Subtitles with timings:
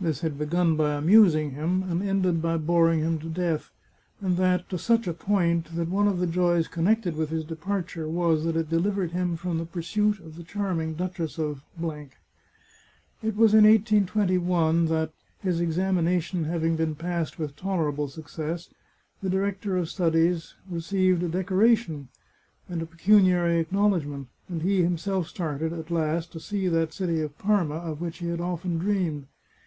[0.00, 3.70] This had begun by amusing him, and ended by boring him to death;
[4.22, 8.08] and that to such a point that one of the joys connected with his departure
[8.08, 11.64] was that it delivered him from the pursuit of the charming Duchess of.
[11.78, 18.70] It was in 1821 that, his examination having been passed with tolerable success,
[19.22, 22.08] the director of his studies received a decoration
[22.70, 27.20] and a pecuniary acknowledgment, and he him self started, at last, to see that city
[27.20, 29.26] of Parma of which he had often dreamed.